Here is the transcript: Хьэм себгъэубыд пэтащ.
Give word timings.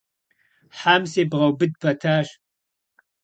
Хьэм 0.77 1.03
себгъэубыд 1.11 1.73
пэтащ. 1.81 2.27